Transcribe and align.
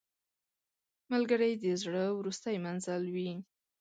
ملګری 1.11 1.53
د 1.63 1.65
زړه 1.81 2.03
وروستی 2.19 2.55
منزل 2.65 3.03
وي 3.15 3.31